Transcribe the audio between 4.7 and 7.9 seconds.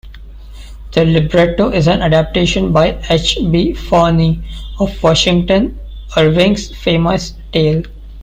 of Washington Irving's famous tale.